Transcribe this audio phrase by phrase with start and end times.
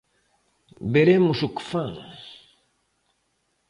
[0.93, 1.93] Veremos o que fan.